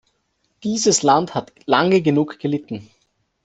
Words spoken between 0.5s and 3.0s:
Dieses Land hat lange genug gelitten.